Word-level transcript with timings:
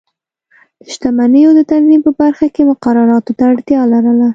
د 0.81 0.83
شتمنیو 0.95 1.51
د 1.55 1.61
تنظیم 1.71 2.01
په 2.07 2.11
برخه 2.21 2.45
کې 2.53 2.69
مقرراتو 2.71 3.31
ته 3.37 3.43
اړتیا 3.51 3.81
لرله. 3.93 4.29